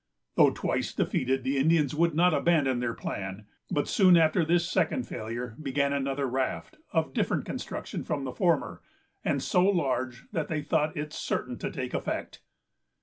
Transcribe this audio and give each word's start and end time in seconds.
Though 0.33 0.49
twice 0.49 0.95
defeated, 0.95 1.43
the 1.43 1.57
Indians 1.59 1.93
would 1.93 2.15
not 2.15 2.33
abandon 2.33 2.79
their 2.79 2.95
plan, 2.95 3.45
but, 3.69 3.87
soon 3.87 4.17
after 4.17 4.43
this 4.43 4.67
second 4.67 5.07
failure, 5.07 5.55
began 5.61 5.93
another 5.93 6.25
raft, 6.25 6.77
of 6.91 7.13
different 7.13 7.45
construction 7.45 8.03
from 8.03 8.23
the 8.23 8.33
former, 8.33 8.81
and 9.23 9.43
so 9.43 9.63
large 9.63 10.25
that 10.31 10.47
they 10.47 10.63
thought 10.63 10.97
it 10.97 11.13
certain 11.13 11.55
to 11.59 11.69
take 11.69 11.93
effect. 11.93 12.41